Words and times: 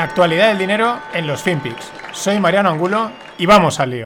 La 0.00 0.04
actualidad 0.04 0.48
del 0.48 0.56
dinero 0.56 0.98
en 1.12 1.26
los 1.26 1.42
FinPix. 1.42 1.92
Soy 2.14 2.40
Mariano 2.40 2.70
Angulo 2.70 3.12
y 3.36 3.44
vamos 3.44 3.78
al 3.80 3.90
lío. 3.90 4.04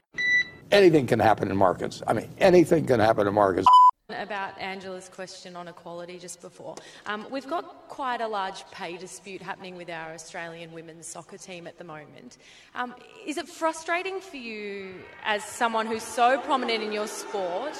Anything 0.69 1.05
can 1.05 1.21
happen 1.21 1.49
in 1.49 1.55
markets. 1.55 2.03
I 2.05 2.11
mean, 2.11 2.27
anything 2.37 2.85
can 2.85 2.99
happen 2.99 3.25
in 3.25 3.33
markets. 3.33 3.65
About 4.09 4.59
Angela's 4.59 5.07
question 5.07 5.55
on 5.55 5.69
equality 5.69 6.19
just 6.19 6.41
before. 6.41 6.75
Um, 7.05 7.25
we've 7.31 7.47
got 7.47 7.87
quite 7.87 8.19
a 8.19 8.27
large 8.27 8.69
pay 8.71 8.97
dispute 8.97 9.41
happening 9.41 9.77
with 9.77 9.89
our 9.89 10.11
Australian 10.11 10.73
women's 10.73 11.07
soccer 11.07 11.37
team 11.37 11.65
at 11.65 11.77
the 11.77 11.85
moment. 11.85 12.39
Um, 12.75 12.93
is 13.25 13.37
it 13.37 13.47
frustrating 13.47 14.19
for 14.19 14.35
you 14.35 14.95
as 15.23 15.45
someone 15.45 15.87
who's 15.87 16.03
so 16.03 16.41
prominent 16.41 16.83
in 16.83 16.91
your 16.91 17.07
sport? 17.07 17.73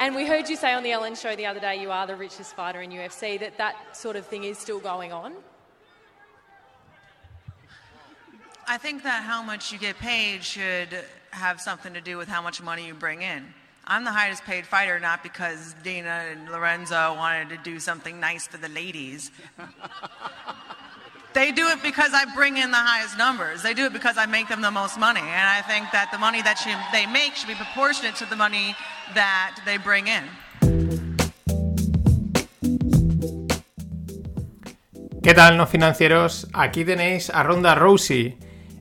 And 0.00 0.16
we 0.16 0.26
heard 0.26 0.48
you 0.48 0.56
say 0.56 0.72
on 0.72 0.82
the 0.82 0.90
Ellen 0.90 1.14
show 1.14 1.36
the 1.36 1.46
other 1.46 1.60
day 1.60 1.80
you 1.80 1.92
are 1.92 2.08
the 2.08 2.16
richest 2.16 2.56
fighter 2.56 2.82
in 2.82 2.90
UFC, 2.90 3.38
that 3.38 3.56
that 3.58 3.96
sort 3.96 4.16
of 4.16 4.26
thing 4.26 4.42
is 4.42 4.58
still 4.58 4.80
going 4.80 5.12
on? 5.12 5.32
I 8.68 8.78
think 8.78 9.04
that 9.04 9.22
how 9.22 9.42
much 9.44 9.72
you 9.72 9.78
get 9.78 9.96
paid 9.98 10.42
should 10.42 10.88
have 11.30 11.60
something 11.60 11.94
to 11.94 12.00
do 12.00 12.16
with 12.16 12.26
how 12.26 12.42
much 12.42 12.60
money 12.60 12.84
you 12.88 12.94
bring 12.94 13.22
in. 13.22 13.44
I'm 13.86 14.02
the 14.02 14.10
highest 14.10 14.42
paid 14.42 14.66
fighter 14.66 14.98
not 14.98 15.22
because 15.22 15.76
Dana 15.84 16.24
and 16.32 16.50
Lorenzo 16.50 17.14
wanted 17.14 17.48
to 17.50 17.58
do 17.58 17.78
something 17.78 18.18
nice 18.18 18.48
for 18.48 18.56
the 18.56 18.68
ladies. 18.68 19.30
they 21.32 21.52
do 21.52 21.68
it 21.68 21.80
because 21.80 22.10
I 22.12 22.24
bring 22.34 22.56
in 22.56 22.72
the 22.72 22.76
highest 22.76 23.16
numbers. 23.16 23.62
They 23.62 23.72
do 23.72 23.84
it 23.84 23.92
because 23.92 24.18
I 24.18 24.26
make 24.26 24.48
them 24.48 24.62
the 24.62 24.72
most 24.72 24.98
money. 24.98 25.20
And 25.20 25.48
I 25.48 25.62
think 25.62 25.92
that 25.92 26.10
the 26.10 26.18
money 26.18 26.42
that 26.42 26.58
should, 26.58 26.74
they 26.90 27.06
make 27.06 27.36
should 27.36 27.46
be 27.46 27.54
proportionate 27.54 28.16
to 28.16 28.26
the 28.26 28.34
money 28.34 28.74
that 29.14 29.60
they 29.64 29.76
bring 29.76 30.08
in. 30.08 30.24
¿Qué 35.22 35.34
tal, 35.34 35.56
no 35.56 35.66
financieros? 35.66 36.48
Aquí 36.52 36.84
tenéis 36.84 37.30
a 37.30 37.42
Ronda 37.42 37.74
Rousey, 37.74 38.38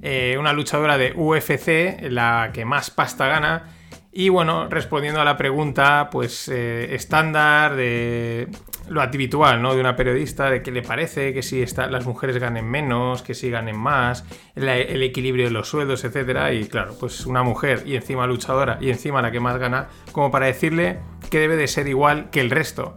eh, 0.07 0.37
una 0.37 0.53
luchadora 0.53 0.99
de 0.99 1.13
UFC, 1.15 2.11
la 2.11 2.51
que 2.53 2.63
más 2.63 2.91
pasta 2.91 3.27
gana. 3.27 3.71
Y 4.11 4.29
bueno, 4.29 4.69
respondiendo 4.69 5.19
a 5.19 5.25
la 5.25 5.35
pregunta, 5.35 6.09
pues 6.11 6.47
eh, 6.47 6.93
estándar 6.93 7.75
de 7.75 8.47
lo 8.87 9.01
habitual, 9.01 9.63
¿no? 9.63 9.73
De 9.73 9.79
una 9.79 9.95
periodista, 9.95 10.51
de 10.51 10.61
qué 10.61 10.71
le 10.71 10.83
parece, 10.83 11.33
que 11.33 11.41
si 11.41 11.65
las 11.65 12.05
mujeres 12.05 12.37
ganen 12.37 12.69
menos, 12.69 13.23
que 13.23 13.33
si 13.33 13.49
ganen 13.49 13.79
más, 13.79 14.25
el, 14.53 14.69
equilibrio 15.01 15.45
de 15.45 15.51
los 15.51 15.69
sueldos, 15.69 16.03
etcétera. 16.03 16.53
Y 16.53 16.67
claro, 16.67 16.95
pues 16.99 17.25
una 17.25 17.41
mujer 17.41 17.81
y 17.87 17.95
encima 17.95 18.27
luchadora 18.27 18.77
y 18.79 18.91
encima 18.91 19.23
la 19.23 19.31
que 19.31 19.39
más 19.39 19.57
gana, 19.57 19.87
como 20.11 20.29
para 20.29 20.45
decirle 20.45 20.99
que 21.31 21.39
debe 21.39 21.55
de 21.55 21.67
ser 21.67 21.87
igual 21.87 22.29
que 22.29 22.41
el 22.41 22.51
resto. 22.51 22.93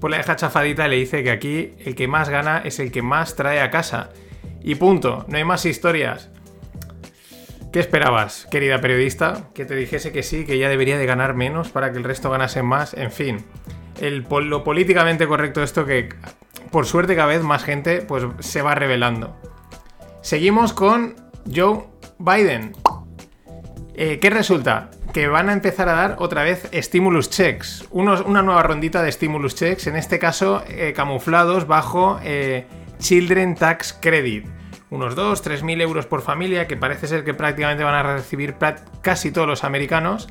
Pues 0.00 0.12
la 0.12 0.18
deja 0.18 0.36
chafadita 0.36 0.86
y 0.86 0.90
le 0.90 0.96
dice 0.96 1.24
que 1.24 1.32
aquí 1.32 1.72
el 1.84 1.96
que 1.96 2.06
más 2.06 2.28
gana 2.28 2.62
es 2.64 2.78
el 2.78 2.92
que 2.92 3.02
más 3.02 3.34
trae 3.34 3.60
a 3.60 3.72
casa. 3.72 4.10
Y 4.62 4.76
punto, 4.76 5.24
no 5.26 5.36
hay 5.36 5.44
más 5.44 5.66
historias. 5.66 6.30
¿Qué 7.72 7.80
esperabas, 7.80 8.46
querida 8.50 8.82
periodista? 8.82 9.48
Que 9.54 9.64
te 9.64 9.74
dijese 9.74 10.12
que 10.12 10.22
sí, 10.22 10.44
que 10.44 10.58
ya 10.58 10.68
debería 10.68 10.98
de 10.98 11.06
ganar 11.06 11.32
menos 11.32 11.70
para 11.70 11.90
que 11.90 11.96
el 11.96 12.04
resto 12.04 12.28
ganase 12.28 12.62
más. 12.62 12.92
En 12.92 13.10
fin, 13.10 13.46
el, 13.98 14.26
lo 14.28 14.62
políticamente 14.62 15.26
correcto 15.26 15.62
esto 15.62 15.86
que, 15.86 16.10
por 16.70 16.84
suerte, 16.84 17.16
cada 17.16 17.28
vez 17.28 17.42
más 17.42 17.64
gente 17.64 18.02
pues, 18.02 18.24
se 18.40 18.60
va 18.60 18.74
revelando. 18.74 19.34
Seguimos 20.20 20.74
con 20.74 21.16
Joe 21.50 21.84
Biden. 22.18 22.72
Eh, 23.94 24.18
¿Qué 24.20 24.28
resulta? 24.28 24.90
Que 25.14 25.28
van 25.28 25.48
a 25.48 25.54
empezar 25.54 25.88
a 25.88 25.94
dar 25.94 26.16
otra 26.18 26.42
vez 26.42 26.68
stimulus 26.74 27.30
checks, 27.30 27.86
una 27.90 28.42
nueva 28.42 28.62
rondita 28.62 29.02
de 29.02 29.10
stimulus 29.10 29.54
checks, 29.54 29.86
en 29.86 29.96
este 29.96 30.18
caso 30.18 30.62
eh, 30.68 30.92
camuflados 30.94 31.66
bajo 31.66 32.20
eh, 32.22 32.66
Children 32.98 33.54
Tax 33.54 33.96
Credit. 33.98 34.61
Unos 34.92 35.14
2, 35.14 35.40
3 35.40 35.62
mil 35.62 35.80
euros 35.80 36.04
por 36.04 36.20
familia, 36.20 36.68
que 36.68 36.76
parece 36.76 37.06
ser 37.06 37.24
que 37.24 37.32
prácticamente 37.32 37.82
van 37.82 37.94
a 37.94 38.02
recibir 38.02 38.56
casi 39.00 39.32
todos 39.32 39.48
los 39.48 39.64
americanos. 39.64 40.28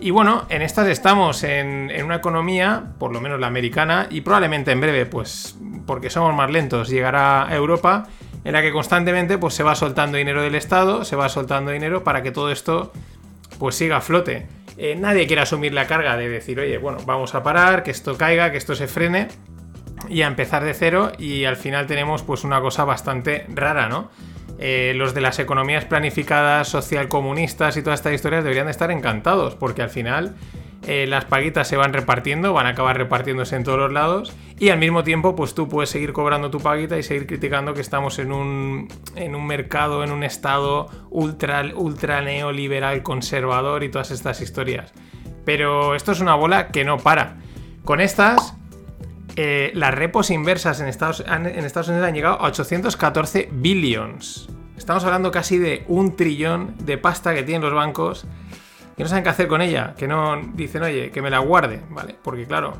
Y 0.00 0.10
bueno, 0.10 0.46
en 0.48 0.62
estas 0.62 0.88
estamos 0.88 1.44
en, 1.44 1.92
en, 1.92 2.04
una 2.04 2.16
economía, 2.16 2.86
por 2.98 3.12
lo 3.12 3.20
menos 3.20 3.38
la 3.38 3.46
americana, 3.46 4.08
y 4.10 4.22
probablemente 4.22 4.72
en 4.72 4.80
breve, 4.80 5.06
pues 5.06 5.56
porque 5.86 6.10
somos 6.10 6.34
más 6.34 6.50
lentos, 6.50 6.88
llegará 6.88 7.46
a 7.46 7.54
Europa 7.54 8.08
en 8.42 8.52
la 8.52 8.62
que 8.62 8.72
constantemente 8.72 9.38
pues, 9.38 9.54
se 9.54 9.62
va 9.62 9.76
soltando 9.76 10.18
dinero 10.18 10.42
del 10.42 10.56
Estado, 10.56 11.04
se 11.04 11.14
va 11.14 11.28
soltando 11.28 11.70
dinero 11.70 12.02
para 12.02 12.20
que 12.24 12.32
todo 12.32 12.50
esto 12.50 12.92
pues 13.60 13.76
siga 13.76 13.98
a 13.98 14.00
flote. 14.00 14.48
Eh, 14.76 14.96
nadie 14.96 15.28
quiere 15.28 15.42
asumir 15.42 15.72
la 15.72 15.86
carga 15.86 16.16
de 16.16 16.28
decir, 16.28 16.58
oye, 16.58 16.78
bueno, 16.78 16.98
vamos 17.06 17.36
a 17.36 17.44
parar, 17.44 17.84
que 17.84 17.92
esto 17.92 18.18
caiga, 18.18 18.50
que 18.50 18.58
esto 18.58 18.74
se 18.74 18.88
frene 18.88 19.28
y 20.10 20.22
a 20.22 20.26
empezar 20.26 20.64
de 20.64 20.74
cero 20.74 21.12
y 21.18 21.44
al 21.44 21.56
final 21.56 21.86
tenemos 21.86 22.22
pues 22.22 22.44
una 22.44 22.60
cosa 22.60 22.84
bastante 22.84 23.46
rara, 23.48 23.88
¿no? 23.88 24.10
Eh, 24.58 24.92
los 24.94 25.14
de 25.14 25.22
las 25.22 25.38
economías 25.38 25.86
planificadas, 25.86 26.68
social 26.68 27.08
comunistas 27.08 27.78
y 27.78 27.82
todas 27.82 28.00
estas 28.00 28.12
historias 28.12 28.44
deberían 28.44 28.66
de 28.66 28.72
estar 28.72 28.90
encantados 28.90 29.54
porque 29.54 29.80
al 29.80 29.88
final 29.88 30.34
eh, 30.86 31.06
las 31.06 31.24
paguitas 31.24 31.68
se 31.68 31.76
van 31.76 31.92
repartiendo, 31.92 32.52
van 32.52 32.66
a 32.66 32.70
acabar 32.70 32.98
repartiéndose 32.98 33.54
en 33.54 33.64
todos 33.64 33.78
los 33.78 33.92
lados 33.92 34.34
y 34.58 34.70
al 34.70 34.78
mismo 34.78 35.04
tiempo 35.04 35.36
pues 35.36 35.54
tú 35.54 35.68
puedes 35.68 35.90
seguir 35.90 36.12
cobrando 36.12 36.50
tu 36.50 36.58
paguita 36.58 36.98
y 36.98 37.02
seguir 37.02 37.26
criticando 37.26 37.72
que 37.72 37.80
estamos 37.80 38.18
en 38.18 38.32
un, 38.32 38.88
en 39.14 39.34
un 39.34 39.46
mercado, 39.46 40.02
en 40.02 40.10
un 40.10 40.24
estado 40.24 40.88
ultra, 41.08 41.64
ultra 41.74 42.20
neoliberal, 42.20 43.02
conservador 43.02 43.84
y 43.84 43.90
todas 43.90 44.10
estas 44.10 44.40
historias. 44.40 44.92
Pero 45.44 45.94
esto 45.94 46.12
es 46.12 46.20
una 46.20 46.34
bola 46.34 46.68
que 46.68 46.84
no 46.84 46.98
para. 46.98 47.36
Con 47.84 48.00
estas, 48.00 48.59
eh, 49.42 49.70
las 49.74 49.94
repos 49.94 50.30
inversas 50.30 50.80
en 50.80 50.88
Estados, 50.88 51.20
Unidos 51.20 52.06
han 52.06 52.14
llegado 52.14 52.38
a 52.38 52.48
814 52.48 53.48
billions. 53.50 54.50
Estamos 54.76 55.02
hablando 55.04 55.30
casi 55.30 55.56
de 55.56 55.82
un 55.88 56.14
trillón 56.14 56.74
de 56.80 56.98
pasta 56.98 57.34
que 57.34 57.42
tienen 57.42 57.62
los 57.62 57.72
bancos 57.72 58.26
que 58.98 59.02
no 59.02 59.08
saben 59.08 59.24
qué 59.24 59.30
hacer 59.30 59.48
con 59.48 59.62
ella, 59.62 59.94
que 59.96 60.06
no 60.06 60.38
dicen, 60.52 60.82
oye, 60.82 61.10
que 61.10 61.22
me 61.22 61.30
la 61.30 61.38
guarde, 61.38 61.80
¿vale? 61.88 62.16
Porque 62.22 62.44
claro, 62.44 62.74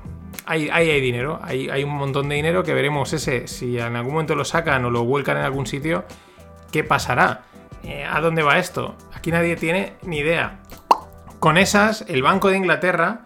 ahí 0.45 0.69
hay, 0.69 1.01
dinero, 1.01 1.41
hay, 1.43 1.71
hay, 1.71 1.83
un 1.83 1.97
montón 1.97 2.29
de 2.29 2.35
dinero 2.35 2.63
que 2.63 2.75
veremos 2.75 3.15
ese, 3.15 3.49
si 3.49 3.79
en 3.79 3.97
algún 3.97 4.13
momento 4.13 4.35
lo 4.35 4.45
sacan 4.45 4.85
o 4.85 4.91
lo 4.91 5.05
vuelcan 5.05 5.39
en 5.39 5.45
algún 5.45 5.67
sitio, 5.67 6.05
¿qué 6.73 6.85
pasará? 6.85 7.45
Eh, 7.85 8.05
¿A 8.05 8.21
dónde 8.21 8.43
va 8.43 8.59
esto? 8.59 8.97
Aquí 9.15 9.31
nadie 9.31 9.57
tiene 9.57 9.95
ni 10.03 10.19
idea. 10.19 10.61
Con 11.39 11.57
esas, 11.57 12.05
el 12.07 12.23
Banco 12.23 12.51
de 12.51 12.59
Inglaterra 12.59 13.23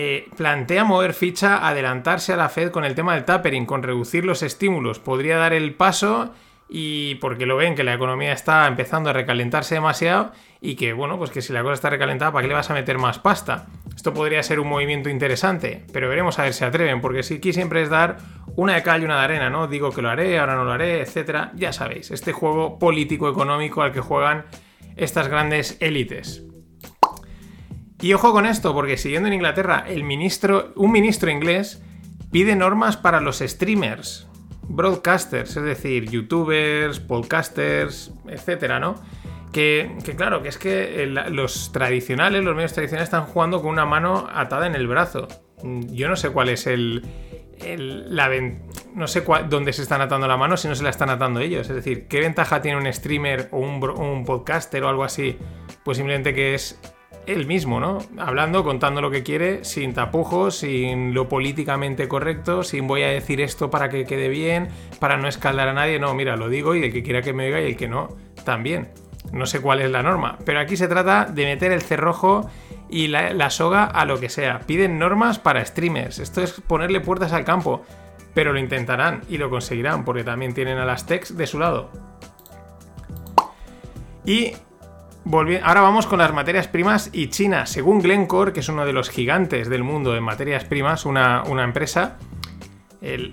eh, 0.00 0.28
plantea 0.36 0.84
mover 0.84 1.12
ficha, 1.12 1.66
adelantarse 1.66 2.32
a 2.32 2.36
la 2.36 2.48
Fed 2.48 2.70
con 2.70 2.84
el 2.84 2.94
tema 2.94 3.14
del 3.14 3.24
tapering, 3.24 3.66
con 3.66 3.82
reducir 3.82 4.24
los 4.24 4.44
estímulos. 4.44 5.00
Podría 5.00 5.38
dar 5.38 5.52
el 5.52 5.74
paso 5.74 6.32
y 6.68 7.16
porque 7.16 7.46
lo 7.46 7.56
ven 7.56 7.74
que 7.74 7.82
la 7.82 7.94
economía 7.94 8.32
está 8.32 8.68
empezando 8.68 9.10
a 9.10 9.12
recalentarse 9.12 9.74
demasiado 9.74 10.30
y 10.60 10.76
que, 10.76 10.92
bueno, 10.92 11.18
pues 11.18 11.32
que 11.32 11.42
si 11.42 11.52
la 11.52 11.62
cosa 11.62 11.74
está 11.74 11.90
recalentada, 11.90 12.30
¿para 12.30 12.42
qué 12.42 12.48
le 12.48 12.54
vas 12.54 12.70
a 12.70 12.74
meter 12.74 12.96
más 12.96 13.18
pasta? 13.18 13.66
Esto 13.92 14.14
podría 14.14 14.40
ser 14.44 14.60
un 14.60 14.68
movimiento 14.68 15.08
interesante, 15.08 15.84
pero 15.92 16.08
veremos 16.08 16.38
a 16.38 16.44
ver 16.44 16.54
si 16.54 16.64
atreven, 16.64 17.00
porque 17.00 17.24
si 17.24 17.38
aquí 17.38 17.52
siempre 17.52 17.82
es 17.82 17.90
dar 17.90 18.18
una 18.54 18.76
de 18.76 18.84
cal 18.84 19.02
y 19.02 19.04
una 19.04 19.18
de 19.18 19.24
arena, 19.24 19.50
¿no? 19.50 19.66
Digo 19.66 19.90
que 19.90 20.00
lo 20.00 20.10
haré, 20.10 20.38
ahora 20.38 20.54
no 20.54 20.62
lo 20.62 20.70
haré, 20.70 21.00
etcétera. 21.00 21.50
Ya 21.56 21.72
sabéis, 21.72 22.12
este 22.12 22.30
juego 22.30 22.78
político-económico 22.78 23.82
al 23.82 23.90
que 23.90 24.00
juegan 24.00 24.44
estas 24.94 25.26
grandes 25.26 25.76
élites. 25.80 26.47
Y 28.00 28.12
ojo 28.12 28.32
con 28.32 28.46
esto, 28.46 28.74
porque 28.74 28.96
siguiendo 28.96 29.26
en 29.28 29.34
Inglaterra, 29.34 29.84
el 29.88 30.04
ministro, 30.04 30.72
un 30.76 30.92
ministro 30.92 31.30
inglés 31.30 31.82
pide 32.30 32.54
normas 32.54 32.96
para 32.96 33.20
los 33.20 33.38
streamers, 33.38 34.28
broadcasters, 34.68 35.56
es 35.56 35.62
decir, 35.62 36.08
youtubers, 36.08 37.00
podcasters, 37.00 38.12
etcétera, 38.28 38.78
¿no? 38.78 38.94
Que, 39.52 39.96
claro, 40.16 40.42
que 40.42 40.50
es 40.50 40.58
que 40.58 41.06
los 41.06 41.72
tradicionales, 41.72 42.44
los 42.44 42.54
medios 42.54 42.74
tradicionales 42.74 43.08
están 43.08 43.24
jugando 43.24 43.60
con 43.62 43.70
una 43.70 43.86
mano 43.86 44.28
atada 44.32 44.66
en 44.66 44.74
el 44.74 44.86
brazo. 44.86 45.26
Yo 45.62 46.08
no 46.08 46.16
sé 46.16 46.30
cuál 46.30 46.50
es 46.50 46.66
el. 46.66 47.02
la 47.64 48.30
no 48.94 49.08
sé 49.08 49.24
dónde 49.48 49.72
se 49.72 49.82
están 49.82 50.02
atando 50.02 50.28
la 50.28 50.36
mano 50.36 50.56
si 50.56 50.68
no 50.68 50.74
se 50.74 50.84
la 50.84 50.90
están 50.90 51.10
atando 51.10 51.40
ellos. 51.40 51.68
Es 51.68 51.74
decir, 51.74 52.06
¿qué 52.06 52.20
ventaja 52.20 52.60
tiene 52.60 52.78
un 52.78 52.92
streamer 52.92 53.48
o 53.50 53.58
un, 53.58 53.82
un 53.82 54.24
podcaster 54.24 54.84
o 54.84 54.88
algo 54.88 55.02
así? 55.02 55.36
Pues 55.82 55.96
simplemente 55.96 56.34
que 56.34 56.54
es 56.54 56.78
él 57.28 57.46
mismo, 57.46 57.78
¿no? 57.78 57.98
Hablando, 58.18 58.64
contando 58.64 59.00
lo 59.00 59.10
que 59.10 59.22
quiere, 59.22 59.64
sin 59.64 59.92
tapujos, 59.92 60.56
sin 60.56 61.14
lo 61.14 61.28
políticamente 61.28 62.08
correcto, 62.08 62.62
sin 62.62 62.86
voy 62.86 63.02
a 63.02 63.08
decir 63.08 63.40
esto 63.40 63.70
para 63.70 63.90
que 63.90 64.04
quede 64.04 64.28
bien, 64.28 64.68
para 64.98 65.18
no 65.18 65.28
escaldar 65.28 65.68
a 65.68 65.74
nadie. 65.74 65.98
No, 65.98 66.14
mira, 66.14 66.36
lo 66.36 66.48
digo 66.48 66.74
y 66.74 66.82
el 66.82 66.92
que 66.92 67.02
quiera 67.02 67.22
que 67.22 67.32
me 67.32 67.46
oiga 67.46 67.60
y 67.60 67.66
el 67.66 67.76
que 67.76 67.86
no, 67.86 68.08
también. 68.44 68.88
No 69.32 69.44
sé 69.44 69.60
cuál 69.60 69.80
es 69.80 69.90
la 69.90 70.02
norma, 70.02 70.38
pero 70.46 70.58
aquí 70.58 70.76
se 70.76 70.88
trata 70.88 71.26
de 71.26 71.44
meter 71.44 71.70
el 71.70 71.82
cerrojo 71.82 72.48
y 72.88 73.08
la, 73.08 73.50
soga 73.50 73.84
a 73.84 74.06
lo 74.06 74.18
que 74.18 74.30
sea. 74.30 74.60
Piden 74.60 74.98
normas 74.98 75.38
para 75.38 75.64
streamers. 75.64 76.18
Esto 76.18 76.42
es 76.42 76.52
ponerle 76.66 77.00
puertas 77.00 77.32
al 77.32 77.44
campo, 77.44 77.82
pero 78.32 78.54
lo 78.54 78.58
intentarán 78.58 79.20
y 79.28 79.36
lo 79.36 79.50
conseguirán 79.50 80.04
porque 80.04 80.24
también 80.24 80.54
tienen 80.54 80.78
a 80.78 80.86
las 80.86 81.04
techs 81.04 81.36
de 81.36 81.46
su 81.46 81.58
lado. 81.58 81.90
Y 84.24 84.52
ahora 85.62 85.82
vamos 85.82 86.06
con 86.06 86.18
las 86.18 86.32
materias 86.32 86.68
primas 86.68 87.10
y 87.12 87.28
China. 87.28 87.66
Según 87.66 88.00
Glencore, 88.00 88.52
que 88.52 88.60
es 88.60 88.68
uno 88.68 88.86
de 88.86 88.92
los 88.92 89.10
gigantes 89.10 89.68
del 89.68 89.84
mundo 89.84 90.16
en 90.16 90.22
materias 90.22 90.64
primas, 90.64 91.04
una, 91.04 91.42
una 91.44 91.64
empresa, 91.64 92.16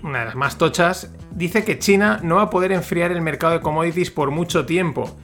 una 0.02 0.20
de 0.20 0.24
las 0.26 0.34
más 0.34 0.58
tochas, 0.58 1.12
dice 1.30 1.64
que 1.64 1.78
China 1.78 2.20
no 2.22 2.36
va 2.36 2.42
a 2.42 2.50
poder 2.50 2.72
enfriar 2.72 3.12
el 3.12 3.22
mercado 3.22 3.54
de 3.54 3.60
commodities 3.60 4.10
por 4.10 4.30
mucho 4.30 4.66
tiempo. 4.66 5.16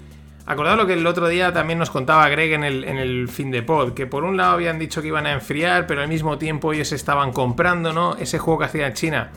Acordad 0.46 0.76
lo 0.76 0.86
que 0.86 0.94
el 0.94 1.06
otro 1.06 1.28
día 1.28 1.52
también 1.52 1.78
nos 1.78 1.90
contaba 1.90 2.28
Greg 2.28 2.52
en 2.52 2.64
el, 2.64 2.84
en 2.84 2.96
el 2.96 3.28
fin 3.28 3.50
de 3.50 3.62
pod, 3.62 3.92
que 3.92 4.06
por 4.06 4.24
un 4.24 4.36
lado 4.36 4.52
habían 4.52 4.78
dicho 4.78 5.00
que 5.00 5.08
iban 5.08 5.26
a 5.26 5.32
enfriar, 5.32 5.86
pero 5.86 6.00
al 6.00 6.08
mismo 6.08 6.38
tiempo 6.38 6.72
ellos 6.72 6.90
estaban 6.92 7.32
comprando, 7.32 7.92
¿no? 7.92 8.16
Ese 8.16 8.38
juego 8.38 8.60
que 8.60 8.64
hacía 8.64 8.92
China. 8.92 9.30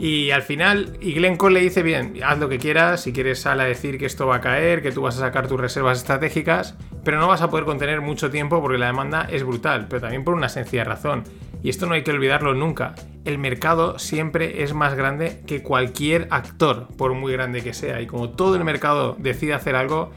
Y 0.00 0.30
al 0.30 0.40
final, 0.40 0.96
y 1.02 1.12
Glencore 1.12 1.52
le 1.52 1.60
dice, 1.60 1.82
bien, 1.82 2.14
haz 2.24 2.38
lo 2.38 2.48
que 2.48 2.58
quieras, 2.58 3.02
si 3.02 3.12
quieres 3.12 3.40
sal 3.40 3.60
a 3.60 3.64
decir 3.64 3.98
que 3.98 4.06
esto 4.06 4.26
va 4.26 4.36
a 4.36 4.40
caer, 4.40 4.80
que 4.80 4.92
tú 4.92 5.02
vas 5.02 5.18
a 5.18 5.20
sacar 5.20 5.46
tus 5.46 5.60
reservas 5.60 5.98
estratégicas, 5.98 6.74
pero 7.04 7.20
no 7.20 7.28
vas 7.28 7.42
a 7.42 7.50
poder 7.50 7.66
contener 7.66 8.00
mucho 8.00 8.30
tiempo 8.30 8.62
porque 8.62 8.78
la 8.78 8.86
demanda 8.86 9.28
es 9.30 9.44
brutal, 9.44 9.88
pero 9.90 10.00
también 10.00 10.24
por 10.24 10.32
una 10.32 10.48
sencilla 10.48 10.84
razón. 10.84 11.24
Y 11.62 11.68
esto 11.68 11.84
no 11.84 11.92
hay 11.92 12.02
que 12.02 12.12
olvidarlo 12.12 12.54
nunca. 12.54 12.94
El 13.26 13.36
mercado 13.36 13.98
siempre 13.98 14.62
es 14.62 14.72
más 14.72 14.94
grande 14.94 15.42
que 15.46 15.62
cualquier 15.62 16.28
actor, 16.30 16.88
por 16.96 17.12
muy 17.12 17.34
grande 17.34 17.60
que 17.60 17.74
sea. 17.74 18.00
Y 18.00 18.06
como 18.06 18.30
todo 18.30 18.56
el 18.56 18.64
mercado 18.64 19.16
decide 19.18 19.52
hacer 19.52 19.76
algo, 19.76 20.12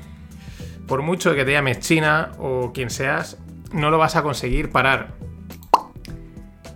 por 0.87 1.01
mucho 1.01 1.35
que 1.35 1.43
te 1.43 1.51
llames 1.51 1.81
China 1.81 2.31
o 2.37 2.71
quien 2.71 2.89
seas, 2.89 3.37
no 3.73 3.91
lo 3.91 3.97
vas 3.97 4.15
a 4.15 4.23
conseguir 4.23 4.69
parar. 4.69 5.15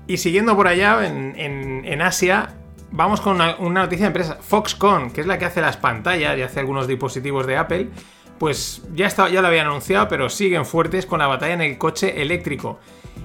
Y 0.08 0.18
siguiendo 0.18 0.58
por 0.58 0.68
allá, 0.68 1.08
en 1.08 2.02
Asia, 2.02 2.50
vamos 2.92 3.22
con 3.22 3.36
una, 3.36 3.56
noticia 3.58 4.06
de 4.06 4.08
empresa. 4.08 4.38
Foxconn, 4.42 5.12
que 5.12 5.22
es 5.22 5.28
la 5.28 5.38
que 5.38 5.46
hace 5.46 5.62
las 5.62 5.78
pantallas 5.78 6.38
y 6.38 6.42
hace 6.42 6.60
algunos 6.60 6.88
dispositivos 6.88 7.46
de 7.48 7.58
Apple, 7.58 7.90
pues 8.38 8.84
ya, 8.94 9.08
está, 9.08 9.30
ya 9.30 9.42
lo 9.42 9.48
habían 9.48 9.68
anunciado, 9.68 10.08
pero 10.08 10.30
siguen 10.30 10.66
fuertes 10.66 11.06
con 11.06 11.20
la 11.20 11.28
batalla 11.28 11.54
en 11.54 11.62
el 11.62 11.78
coche 11.78 12.22
eléctrico. 12.22 12.80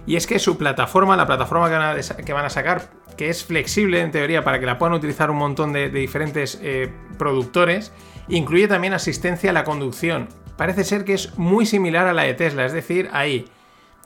Y 0.06 0.16
es 0.16 0.26
que 0.26 0.38
su 0.38 0.58
plataforma, 0.58 1.16
la 1.16 1.26
plataforma 1.26 1.68
que 1.68 2.32
van 2.32 2.44
a, 2.44 2.50
sacar, 2.50 2.90
que 3.16 3.28
es 3.28 3.44
flexible 3.44 4.00
en 4.00 4.10
teoría 4.10 4.42
para 4.42 4.58
que 4.58 4.66
la 4.66 4.78
puedan 4.78 4.94
utilizar 4.94 5.30
un 5.30 5.36
montón 5.36 5.72
de, 5.72 5.90
diferentes 5.90 6.58
eh, 6.62 6.90
productores, 7.18 7.92
incluye 8.28 8.66
también 8.68 8.94
asistencia 8.94 9.50
a 9.50 9.52
la 9.52 9.64
conducción. 9.64 10.28
Parece 10.56 10.84
ser 10.84 11.04
que 11.04 11.14
es 11.14 11.38
muy 11.38 11.66
similar 11.66 12.06
a 12.06 12.12
la 12.12 12.22
de 12.22 12.34
Tesla, 12.34 12.64
es 12.64 12.72
decir, 12.72 13.08
ahí 13.12 13.46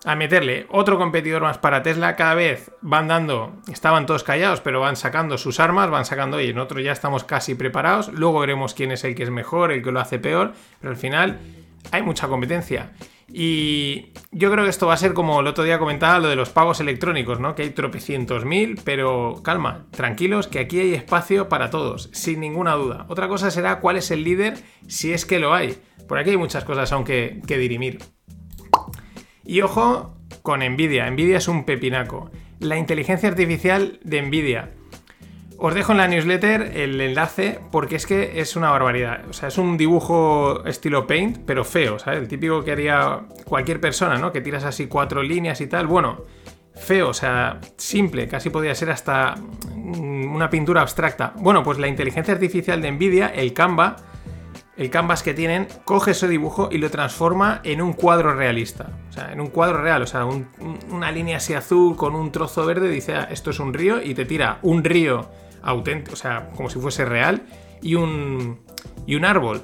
a 0.06 0.14
meterle 0.14 0.66
otro 0.70 0.98
competidor 0.98 1.42
más 1.42 1.58
para 1.58 1.82
Tesla. 1.82 2.14
Cada 2.14 2.34
vez 2.34 2.70
van 2.80 3.08
dando, 3.08 3.56
estaban 3.70 4.06
todos 4.06 4.22
callados, 4.22 4.60
pero 4.60 4.80
van 4.80 4.94
sacando 4.94 5.36
sus 5.36 5.58
armas, 5.58 5.90
van 5.90 6.04
sacando, 6.04 6.36
oye, 6.36 6.54
nosotros 6.54 6.84
ya 6.84 6.92
estamos 6.92 7.24
casi 7.24 7.56
preparados. 7.56 8.12
Luego 8.12 8.38
veremos 8.38 8.72
quién 8.72 8.92
es 8.92 9.02
el 9.02 9.16
que 9.16 9.24
es 9.24 9.30
mejor, 9.30 9.72
el 9.72 9.82
que 9.82 9.90
lo 9.90 9.98
hace 9.98 10.20
peor, 10.20 10.52
pero 10.80 10.92
al 10.92 10.96
final 10.96 11.40
hay 11.90 12.02
mucha 12.02 12.28
competencia. 12.28 12.92
Y 13.26 14.12
yo 14.30 14.52
creo 14.52 14.62
que 14.62 14.70
esto 14.70 14.86
va 14.86 14.94
a 14.94 14.96
ser 14.96 15.12
como 15.12 15.40
el 15.40 15.48
otro 15.48 15.64
día 15.64 15.80
comentaba 15.80 16.20
lo 16.20 16.28
de 16.28 16.36
los 16.36 16.50
pagos 16.50 16.78
electrónicos, 16.78 17.40
¿no? 17.40 17.56
Que 17.56 17.62
hay 17.62 17.70
tropecientos 17.70 18.44
mil, 18.44 18.80
pero 18.84 19.40
calma, 19.42 19.86
tranquilos, 19.90 20.46
que 20.46 20.60
aquí 20.60 20.78
hay 20.78 20.94
espacio 20.94 21.48
para 21.48 21.70
todos, 21.70 22.10
sin 22.12 22.38
ninguna 22.38 22.74
duda. 22.74 23.06
Otra 23.08 23.26
cosa 23.26 23.50
será 23.50 23.80
cuál 23.80 23.96
es 23.96 24.12
el 24.12 24.22
líder, 24.22 24.56
si 24.86 25.12
es 25.12 25.26
que 25.26 25.40
lo 25.40 25.52
hay. 25.52 25.76
Por 26.06 26.18
aquí 26.18 26.30
hay 26.30 26.36
muchas 26.36 26.62
cosas 26.62 26.92
aún 26.92 27.02
que, 27.02 27.42
que 27.44 27.58
dirimir. 27.58 27.98
Y 29.46 29.60
ojo 29.60 30.16
con 30.42 30.60
Nvidia. 30.60 31.08
Nvidia 31.10 31.38
es 31.38 31.48
un 31.48 31.64
pepinaco. 31.64 32.30
La 32.58 32.76
inteligencia 32.76 33.28
artificial 33.28 34.00
de 34.02 34.22
Nvidia. 34.22 34.70
Os 35.58 35.74
dejo 35.74 35.92
en 35.92 35.98
la 35.98 36.08
newsletter 36.08 36.72
el 36.76 37.00
enlace 37.00 37.58
porque 37.72 37.96
es 37.96 38.06
que 38.06 38.40
es 38.40 38.56
una 38.56 38.70
barbaridad. 38.70 39.24
O 39.30 39.32
sea, 39.32 39.48
es 39.48 39.56
un 39.56 39.78
dibujo 39.78 40.64
estilo 40.66 41.06
paint, 41.06 41.38
pero 41.46 41.64
feo, 41.64 41.98
¿sabes? 41.98 42.20
El 42.20 42.28
típico 42.28 42.62
que 42.62 42.72
haría 42.72 43.22
cualquier 43.44 43.80
persona, 43.80 44.18
¿no? 44.18 44.32
Que 44.32 44.42
tiras 44.42 44.64
así 44.64 44.86
cuatro 44.86 45.22
líneas 45.22 45.60
y 45.62 45.66
tal. 45.66 45.86
Bueno, 45.86 46.24
feo, 46.74 47.08
o 47.08 47.14
sea, 47.14 47.60
simple, 47.78 48.28
casi 48.28 48.50
podría 48.50 48.74
ser 48.74 48.90
hasta 48.90 49.34
una 49.74 50.50
pintura 50.50 50.82
abstracta. 50.82 51.32
Bueno, 51.36 51.62
pues 51.62 51.78
la 51.78 51.88
inteligencia 51.88 52.34
artificial 52.34 52.82
de 52.82 52.92
Nvidia, 52.92 53.28
el 53.28 53.54
Canva, 53.54 53.96
el 54.76 54.90
canvas 54.90 55.22
que 55.22 55.34
tienen, 55.34 55.68
coge 55.84 56.10
ese 56.10 56.28
dibujo 56.28 56.68
y 56.70 56.78
lo 56.78 56.90
transforma 56.90 57.60
en 57.64 57.80
un 57.80 57.92
cuadro 57.94 58.34
realista. 58.34 58.90
O 59.08 59.12
sea, 59.12 59.32
en 59.32 59.40
un 59.40 59.48
cuadro 59.48 59.80
real, 59.80 60.02
o 60.02 60.06
sea, 60.06 60.26
una 60.90 61.10
línea 61.10 61.38
así 61.38 61.54
azul 61.54 61.96
con 61.96 62.14
un 62.14 62.30
trozo 62.30 62.66
verde, 62.66 62.88
dice, 62.88 63.14
ah, 63.14 63.28
esto 63.30 63.50
es 63.50 63.58
un 63.58 63.72
río, 63.72 64.02
y 64.02 64.14
te 64.14 64.24
tira 64.24 64.58
un 64.62 64.84
río 64.84 65.30
auténtico, 65.62 66.12
o 66.12 66.16
sea, 66.16 66.50
como 66.54 66.68
si 66.68 66.78
fuese 66.78 67.04
real, 67.04 67.42
y 67.80 67.94
un, 67.94 68.60
y 69.06 69.14
un 69.14 69.24
árbol. 69.24 69.62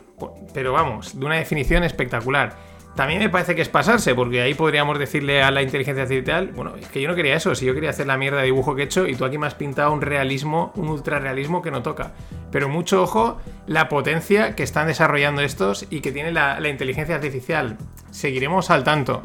Pero 0.55 0.73
vamos, 0.73 1.19
de 1.19 1.27
una 1.27 1.37
definición 1.37 1.85
espectacular. 1.85 2.72
También 2.95 3.21
me 3.21 3.31
parece 3.31 3.55
que 3.55 3.63
es 3.63 3.71
pasarse, 3.71 4.15
porque 4.15 4.43
ahí 4.43 4.53
podríamos 4.53 4.99
decirle 4.99 5.43
a 5.43 5.51
la 5.51 5.63
inteligencia 5.63 6.03
artificial, 6.03 6.49
bueno, 6.49 6.75
es 6.77 6.89
que 6.89 7.01
yo 7.01 7.09
no 7.09 7.15
quería 7.15 7.35
eso, 7.35 7.55
si 7.55 7.65
yo 7.65 7.73
quería 7.73 7.91
hacer 7.91 8.07
la 8.07 8.19
mierda 8.19 8.39
de 8.39 8.45
dibujo 8.45 8.75
que 8.75 8.83
he 8.83 8.85
hecho 8.85 9.07
y 9.07 9.15
tú 9.15 9.25
aquí 9.25 9.39
me 9.39 9.47
has 9.47 9.55
pintado 9.55 9.93
un 9.93 10.03
realismo, 10.03 10.73
un 10.77 10.89
ultrarrealismo 10.89 11.63
que 11.63 11.71
no 11.71 11.83
toca. 11.83 12.13
Pero 12.51 12.69
mucho 12.69 13.03
ojo 13.03 13.41
la 13.67 13.89
potencia 13.89 14.55
que 14.55 14.63
están 14.63 14.89
desarrollando 14.89 15.41
estos 15.41 15.87
y 15.89 16.01
que 16.01 16.13
tiene 16.13 16.33
la, 16.33 16.61
inteligencia 16.69 17.15
artificial. 17.15 17.79
Seguiremos 18.11 18.71
al 18.71 18.85
tanto. 18.85 19.23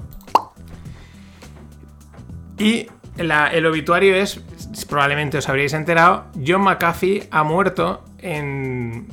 Y 2.58 2.88
el 3.18 3.66
obituario 3.66 4.16
es, 4.16 4.42
probablemente 4.90 5.40
os 5.40 5.50
habréis 5.50 5.74
enterado, 5.74 6.28
John 6.46 6.62
McAfee 6.62 7.28
ha 7.32 7.44
muerto 7.44 8.06
en 8.20 9.08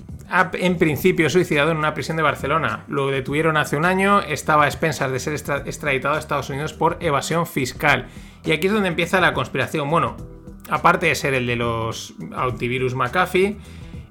en 0.54 0.78
principio 0.78 1.30
suicidado 1.30 1.70
en 1.70 1.76
una 1.76 1.94
prisión 1.94 2.16
de 2.16 2.22
Barcelona. 2.22 2.84
Lo 2.88 3.08
detuvieron 3.08 3.56
hace 3.56 3.76
un 3.76 3.84
año, 3.84 4.20
estaba 4.20 4.64
a 4.64 4.66
expensas 4.66 5.10
de 5.12 5.20
ser 5.20 5.34
extraditado 5.34 6.14
a 6.14 6.18
Estados 6.18 6.50
Unidos 6.50 6.72
por 6.72 6.96
evasión 7.00 7.46
fiscal. 7.46 8.08
Y 8.44 8.52
aquí 8.52 8.66
es 8.66 8.72
donde 8.72 8.88
empieza 8.88 9.20
la 9.20 9.34
conspiración. 9.34 9.88
Bueno, 9.90 10.16
aparte 10.68 11.06
de 11.06 11.14
ser 11.14 11.34
el 11.34 11.46
de 11.46 11.56
los 11.56 12.14
antivirus 12.34 12.94
McAfee, 12.94 13.56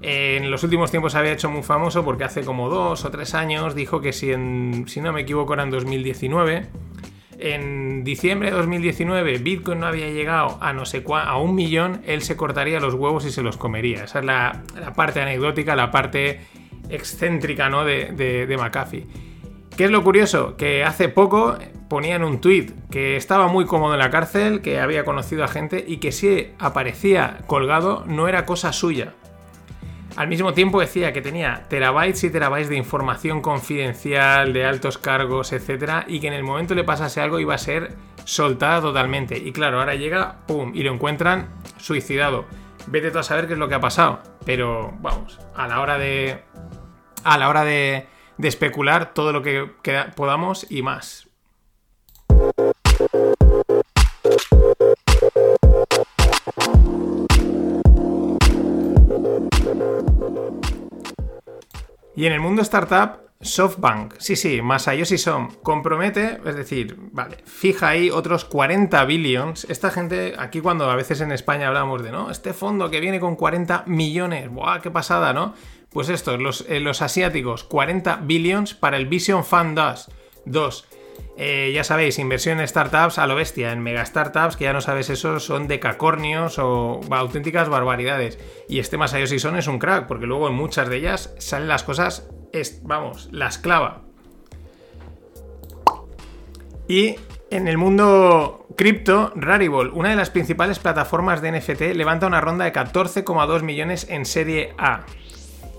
en 0.01 0.51
los 0.51 0.63
últimos 0.63 0.91
tiempos 0.91 1.15
había 1.15 1.31
hecho 1.31 1.49
muy 1.49 1.63
famoso 1.63 2.03
porque 2.03 2.25
hace 2.25 2.41
como 2.43 2.69
dos 2.69 3.05
o 3.05 3.11
tres 3.11 3.33
años 3.35 3.73
dijo 3.73 4.01
que 4.01 4.11
si, 4.11 4.33
si 4.87 5.01
no 5.01 5.13
me 5.13 5.21
equivoco 5.21 5.53
era 5.53 5.63
en 5.63 5.71
2019 5.71 6.69
en 7.43 8.05
diciembre 8.05 8.49
de 8.51 8.55
2019 8.55 9.37
Bitcoin 9.39 9.81
no 9.81 9.87
había 9.87 10.09
llegado 10.09 10.57
a 10.61 10.71
no 10.71 10.85
sé 10.85 11.03
a 11.07 11.37
un 11.37 11.55
millón, 11.55 12.01
él 12.05 12.21
se 12.21 12.37
cortaría 12.37 12.79
los 12.79 12.93
huevos 12.93 13.25
y 13.25 13.31
se 13.31 13.43
los 13.43 13.57
comería. 13.57 14.05
Esa 14.05 14.19
es 14.19 14.25
la, 14.25 14.63
parte 14.95 15.21
anecdótica, 15.21 15.75
la 15.75 15.91
parte 15.91 16.39
excéntrica 16.89 17.69
¿no? 17.69 17.83
de, 17.83 18.13
de, 18.13 18.57
McAfee. 18.57 19.07
¿Qué 19.75 19.85
es 19.85 19.91
lo 19.91 20.03
curioso? 20.03 20.55
Que 20.55 20.85
hace 20.85 21.09
poco 21.09 21.57
ponían 21.89 22.23
un 22.23 22.39
tweet 22.39 22.67
que 22.89 23.17
estaba 23.17 23.47
muy 23.47 23.65
cómodo 23.65 23.93
en 23.93 23.99
la 23.99 24.09
cárcel, 24.09 24.61
que 24.61 24.79
había 24.79 25.03
conocido 25.03 25.43
a 25.43 25.47
gente 25.49 25.83
y 25.85 25.97
que 25.97 26.11
si 26.11 26.47
aparecía 26.59 27.39
colgado 27.47 28.05
no 28.07 28.29
era 28.29 28.45
cosa 28.45 28.71
suya. 28.71 29.15
Al 30.15 30.27
mismo 30.27 30.53
tiempo 30.53 30.79
decía 30.79 31.11
que 31.11 31.21
tenía 31.21 31.65
terabytes 31.69 32.23
y 32.23 32.29
terabytes 32.29 32.69
de 32.69 32.75
información 32.75 33.41
confidencial, 33.41 34.53
de 34.53 34.65
altos 34.65 34.99
cargos, 34.99 35.53
etcétera, 35.53 36.05
y 36.07 36.19
que 36.19 36.27
en 36.27 36.33
el 36.33 36.43
momento 36.43 36.75
le 36.75 36.83
pasase 36.83 37.19
algo 37.19 37.39
iba 37.39 37.55
a 37.55 37.57
ser 37.57 37.95
soltada 38.23 38.81
totalmente. 38.81 39.37
Y 39.37 39.51
claro, 39.51 39.79
ahora 39.79 39.95
llega, 39.95 40.45
pum, 40.45 40.71
y 40.75 40.83
lo 40.83 40.93
encuentran 40.93 41.49
suicidado. 41.77 42.45
Vete 42.87 43.09
tú 43.09 43.19
a 43.19 43.23
saber 43.23 43.47
qué 43.47 43.53
es 43.53 43.59
lo 43.59 43.67
que 43.67 43.75
ha 43.75 43.79
pasado. 43.79 44.21
Pero 44.45 44.93
vamos, 44.99 45.39
a 45.55 45.67
la 45.67 45.81
hora 45.81 45.97
de. 45.97 46.43
A 47.23 47.37
la 47.37 47.49
hora 47.49 47.63
de, 47.63 48.07
de 48.37 48.47
especular 48.47 49.13
todo 49.13 49.31
lo 49.31 49.41
que 49.41 49.71
podamos 50.15 50.69
y 50.69 50.81
más. 50.81 51.32
Y 62.15 62.25
en 62.25 62.33
el 62.33 62.39
mundo 62.39 62.61
startup, 62.61 63.23
SoftBank, 63.41 64.15
sí, 64.19 64.35
sí, 64.35 64.61
Masayoshi 64.61 65.17
Son, 65.17 65.47
compromete, 65.63 66.39
es 66.45 66.55
decir, 66.55 66.95
vale, 67.11 67.37
fija 67.45 67.89
ahí 67.89 68.09
otros 68.09 68.45
40 68.45 69.03
billions. 69.05 69.65
Esta 69.69 69.89
gente, 69.91 70.35
aquí 70.37 70.61
cuando 70.61 70.89
a 70.89 70.95
veces 70.95 71.21
en 71.21 71.31
España 71.31 71.67
hablamos 71.67 72.03
de, 72.03 72.11
¿no? 72.11 72.29
Este 72.29 72.53
fondo 72.53 72.89
que 72.89 72.99
viene 72.99 73.19
con 73.19 73.35
40 73.35 73.83
millones, 73.87 74.49
¡buah, 74.49 74.79
qué 74.79 74.91
pasada, 74.91 75.33
¿no? 75.33 75.53
Pues 75.89 76.09
estos, 76.09 76.39
los, 76.39 76.65
eh, 76.69 76.83
asiáticos, 76.99 77.63
40 77.65 78.17
billions 78.23 78.73
para 78.73 78.97
el 78.97 79.07
Vision 79.07 79.43
Fund 79.43 79.79
2. 80.45 80.87
Eh, 81.35 81.71
ya 81.73 81.83
sabéis, 81.83 82.19
inversión 82.19 82.59
en 82.59 82.67
startups 82.67 83.17
a 83.17 83.25
lo 83.25 83.35
bestia, 83.35 83.71
en 83.71 83.81
mega 83.81 84.05
startups, 84.05 84.55
que 84.55 84.65
ya 84.65 84.73
no 84.73 84.81
sabes 84.81 85.09
eso, 85.09 85.39
son 85.39 85.67
decacornios 85.67 86.59
o 86.59 87.01
auténticas 87.09 87.69
barbaridades. 87.69 88.37
Y 88.69 88.79
este 88.79 88.97
Masayoshi 88.97 89.39
Son 89.39 89.57
es 89.57 89.67
un 89.67 89.79
crack, 89.79 90.07
porque 90.07 90.27
luego 90.27 90.47
en 90.47 90.53
muchas 90.53 90.89
de 90.89 90.97
ellas 90.97 91.33
salen 91.39 91.67
las 91.67 91.83
cosas, 91.83 92.29
vamos, 92.83 93.29
las 93.31 93.57
clava. 93.57 94.03
Y 96.87 97.15
en 97.49 97.67
el 97.67 97.77
mundo 97.77 98.67
cripto, 98.75 99.31
Rarible, 99.35 99.89
una 99.93 100.09
de 100.09 100.15
las 100.15 100.29
principales 100.29 100.79
plataformas 100.79 101.41
de 101.41 101.51
NFT, 101.51 101.95
levanta 101.95 102.27
una 102.27 102.41
ronda 102.41 102.65
de 102.65 102.73
14,2 102.73 103.63
millones 103.63 104.07
en 104.09 104.25
serie 104.25 104.73
A. 104.77 105.05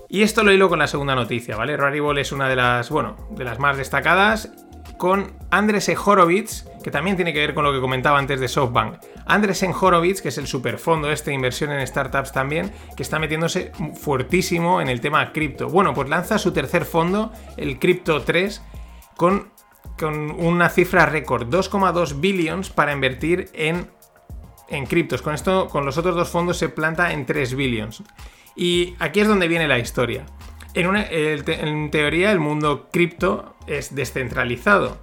Y 0.09 0.21
esto 0.21 0.43
lo 0.43 0.51
hilo 0.51 0.69
con 0.69 0.79
la 0.79 0.87
segunda 0.87 1.15
noticia, 1.15 1.55
¿vale? 1.55 1.77
Rarible 1.77 2.21
es 2.21 2.31
una 2.31 2.47
de 2.47 2.55
las, 2.55 2.89
bueno, 2.89 3.15
de 3.31 3.43
las 3.43 3.59
más 3.59 3.77
destacadas 3.77 4.51
con 4.97 5.33
Andresen 5.51 5.97
Horowitz, 6.03 6.65
que 6.83 6.91
también 6.91 7.15
tiene 7.15 7.33
que 7.33 7.39
ver 7.39 7.53
con 7.53 7.63
lo 7.63 7.73
que 7.73 7.81
comentaba 7.81 8.19
antes 8.19 8.39
de 8.39 8.47
SoftBank. 8.47 8.97
Andresen 9.25 9.73
Horowitz, 9.79 10.21
que 10.21 10.29
es 10.29 10.37
el 10.37 10.47
superfondo 10.47 11.11
este 11.11 11.31
de 11.31 11.35
inversión 11.35 11.71
en 11.71 11.85
startups 11.85 12.31
también, 12.31 12.71
que 12.95 13.03
está 13.03 13.19
metiéndose 13.19 13.71
fuertísimo 13.95 14.81
en 14.81 14.89
el 14.89 15.01
tema 15.01 15.31
cripto. 15.31 15.67
Bueno, 15.67 15.93
pues 15.93 16.09
lanza 16.09 16.37
su 16.37 16.51
tercer 16.51 16.85
fondo, 16.85 17.31
el 17.57 17.79
Crypto 17.79 18.21
3, 18.21 18.61
con, 19.17 19.49
con 19.97 20.31
una 20.31 20.69
cifra 20.69 21.05
récord, 21.05 21.47
2,2 21.47 22.19
billions 22.19 22.69
para 22.69 22.93
invertir 22.93 23.49
en, 23.53 23.89
en 24.69 24.85
criptos. 24.85 25.21
Con 25.21 25.33
esto, 25.33 25.67
con 25.67 25.85
los 25.85 25.97
otros 25.97 26.15
dos 26.15 26.29
fondos 26.29 26.57
se 26.57 26.69
planta 26.69 27.11
en 27.11 27.25
3 27.25 27.55
billions. 27.55 28.03
Y 28.55 28.95
aquí 28.99 29.19
es 29.19 29.27
donde 29.27 29.47
viene 29.47 29.67
la 29.67 29.79
historia. 29.79 30.25
En, 30.75 31.89
teoría, 31.89 32.31
el 32.31 32.39
mundo 32.39 32.89
cripto 32.91 33.55
es 33.65 33.95
descentralizado. 33.95 34.97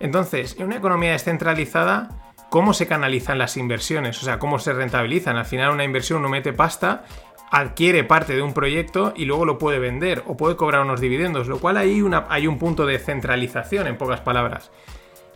Entonces, 0.00 0.56
en 0.58 0.66
una 0.66 0.76
economía 0.76 1.12
descentralizada, 1.12 2.34
¿cómo 2.50 2.74
se 2.74 2.88
canalizan 2.88 3.38
las 3.38 3.56
inversiones? 3.56 4.20
O 4.20 4.24
sea, 4.24 4.40
¿cómo 4.40 4.58
se 4.58 4.72
rentabilizan? 4.72 5.36
Al 5.36 5.44
final, 5.44 5.70
una 5.70 5.84
inversión 5.84 6.18
uno 6.18 6.28
mete 6.28 6.52
pasta, 6.52 7.04
adquiere 7.52 8.02
parte 8.02 8.34
de 8.34 8.42
un 8.42 8.52
proyecto 8.52 9.12
y 9.14 9.24
luego 9.24 9.44
lo 9.44 9.58
puede 9.58 9.78
vender 9.78 10.24
o 10.26 10.36
puede 10.36 10.56
cobrar 10.56 10.82
unos 10.82 11.00
dividendos, 11.00 11.46
lo 11.46 11.60
cual 11.60 11.76
hay, 11.76 12.02
hay 12.28 12.46
un 12.48 12.58
punto 12.58 12.84
de 12.84 12.98
centralización, 12.98 13.86
en 13.86 13.96
pocas 13.96 14.20
palabras. 14.22 14.72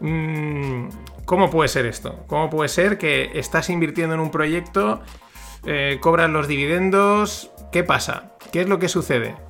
Mm, 0.00 0.88
¿Cómo 1.26 1.48
puede 1.48 1.68
ser 1.68 1.86
esto? 1.86 2.24
¿Cómo 2.26 2.50
puede 2.50 2.68
ser 2.68 2.98
que 2.98 3.30
estás 3.34 3.70
invirtiendo 3.70 4.14
en 4.14 4.20
un 4.20 4.32
proyecto, 4.32 5.00
eh, 5.64 5.98
cobras 6.00 6.28
los 6.28 6.48
dividendos? 6.48 7.52
¿Qué 7.70 7.84
pasa? 7.84 8.32
¿Qué 8.50 8.62
es 8.62 8.68
lo 8.68 8.80
que 8.80 8.88
sucede? 8.88 9.45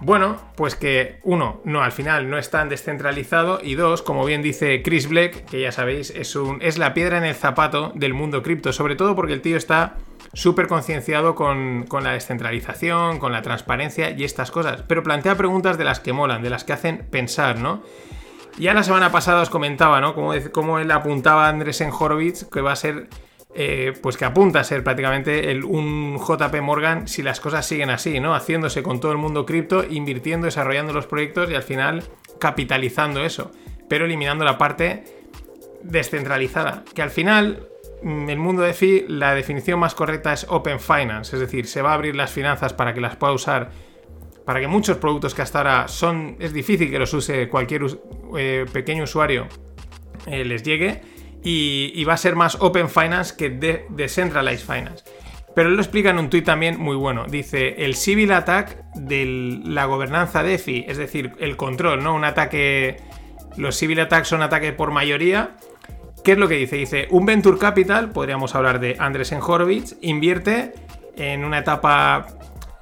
Bueno, 0.00 0.36
pues 0.54 0.76
que 0.76 1.18
uno, 1.24 1.60
no, 1.64 1.82
al 1.82 1.90
final 1.90 2.30
no 2.30 2.38
es 2.38 2.50
tan 2.50 2.68
descentralizado 2.68 3.58
y 3.62 3.74
dos, 3.74 4.02
como 4.02 4.24
bien 4.24 4.42
dice 4.42 4.82
Chris 4.82 5.08
Black, 5.08 5.44
que 5.46 5.60
ya 5.60 5.72
sabéis, 5.72 6.10
es, 6.10 6.36
un, 6.36 6.62
es 6.62 6.78
la 6.78 6.94
piedra 6.94 7.18
en 7.18 7.24
el 7.24 7.34
zapato 7.34 7.90
del 7.96 8.14
mundo 8.14 8.42
cripto, 8.44 8.72
sobre 8.72 8.94
todo 8.94 9.16
porque 9.16 9.32
el 9.32 9.40
tío 9.40 9.56
está 9.56 9.96
súper 10.34 10.68
concienciado 10.68 11.34
con, 11.34 11.84
con, 11.88 12.04
la 12.04 12.12
descentralización, 12.12 13.18
con 13.18 13.32
la 13.32 13.42
transparencia 13.42 14.10
y 14.10 14.22
estas 14.22 14.52
cosas, 14.52 14.84
pero 14.86 15.02
plantea 15.02 15.36
preguntas 15.36 15.78
de 15.78 15.84
las 15.84 15.98
que 15.98 16.12
molan, 16.12 16.42
de 16.42 16.50
las 16.50 16.62
que 16.62 16.74
hacen 16.74 17.06
pensar, 17.10 17.58
¿no? 17.58 17.82
Ya 18.58 18.74
la 18.74 18.82
semana 18.82 19.12
pasada 19.12 19.42
os 19.42 19.50
comentaba, 19.50 20.00
¿no? 20.00 20.14
Como, 20.14 20.78
él 20.78 20.90
apuntaba 20.90 21.46
a 21.46 21.48
Andrés 21.48 21.80
en 21.80 21.90
Horowitz, 21.90 22.44
que 22.50 22.60
va 22.60 22.72
a 22.72 22.76
ser 22.76 23.08
eh, 23.54 23.94
pues 24.02 24.16
que 24.18 24.26
apunta 24.26 24.60
a 24.60 24.64
ser 24.64 24.84
prácticamente 24.84 25.50
el, 25.50 25.64
un 25.64 26.18
JP 26.18 26.60
Morgan 26.60 27.08
si 27.08 27.22
las 27.22 27.40
cosas 27.40 27.66
siguen 27.66 27.90
así, 27.90 28.20
¿no? 28.20 28.34
Haciéndose 28.34 28.82
con 28.82 29.00
todo 29.00 29.12
el 29.12 29.18
mundo 29.18 29.46
cripto, 29.46 29.84
invirtiendo, 29.88 30.44
desarrollando 30.44 30.92
los 30.92 31.06
proyectos 31.06 31.50
y 31.50 31.54
al 31.54 31.62
final 31.62 32.04
capitalizando 32.38 33.24
eso, 33.24 33.50
pero 33.88 34.04
eliminando 34.04 34.44
la 34.44 34.58
parte 34.58 35.04
descentralizada, 35.82 36.84
que 36.94 37.02
al 37.02 37.10
final 37.10 37.68
en 38.02 38.28
el 38.28 38.38
mundo 38.38 38.62
de 38.62 38.74
FI 38.74 39.06
la 39.08 39.34
definición 39.34 39.80
más 39.80 39.94
correcta 39.94 40.32
es 40.32 40.46
Open 40.48 40.78
Finance, 40.78 41.34
es 41.34 41.40
decir, 41.40 41.66
se 41.66 41.82
va 41.82 41.92
a 41.92 41.94
abrir 41.94 42.14
las 42.16 42.30
finanzas 42.30 42.74
para 42.74 42.92
que 42.92 43.00
las 43.00 43.16
pueda 43.16 43.32
usar, 43.32 43.70
para 44.44 44.60
que 44.60 44.68
muchos 44.68 44.98
productos 44.98 45.34
que 45.34 45.42
hasta 45.42 45.58
ahora 45.58 45.88
son, 45.88 46.36
es 46.38 46.52
difícil 46.52 46.90
que 46.90 46.98
los 46.98 47.12
use 47.14 47.48
cualquier 47.48 47.86
eh, 48.36 48.66
pequeño 48.72 49.04
usuario, 49.04 49.46
eh, 50.26 50.44
les 50.44 50.62
llegue 50.62 51.00
y, 51.42 52.04
va 52.04 52.14
a 52.14 52.16
ser 52.16 52.36
más 52.36 52.56
Open 52.60 52.88
Finance 52.88 53.34
que 53.36 53.50
de 53.50 53.86
Decentralized 53.90 54.66
Finance. 54.66 55.04
Pero 55.54 55.70
él 55.70 55.76
lo 55.76 55.82
explica 55.82 56.10
en 56.10 56.18
un 56.18 56.30
tuit 56.30 56.44
también 56.44 56.78
muy 56.78 56.96
bueno. 56.96 57.26
Dice, 57.26 57.84
el 57.84 57.94
civil 57.94 58.32
attack 58.32 58.84
de 58.94 59.60
la 59.64 59.86
gobernanza 59.86 60.42
DeFi, 60.42 60.84
es 60.86 60.98
decir, 60.98 61.32
el 61.38 61.56
control, 61.56 62.02
¿no? 62.02 62.14
Un 62.14 62.24
ataque... 62.24 62.96
Los 63.56 63.76
civil 63.76 63.98
attacks 63.98 64.28
son 64.28 64.42
ataques 64.42 64.72
por 64.72 64.92
mayoría. 64.92 65.56
¿Qué 66.22 66.32
es 66.32 66.38
lo 66.38 66.46
que 66.46 66.54
dice? 66.54 66.76
Dice, 66.76 67.08
un 67.10 67.26
Venture 67.26 67.58
Capital, 67.58 68.10
podríamos 68.10 68.54
hablar 68.54 68.78
de 68.78 68.94
Andresen 69.00 69.40
Horowitz, 69.42 69.96
invierte 70.00 70.74
en 71.16 71.44
una 71.44 71.58
etapa 71.58 72.26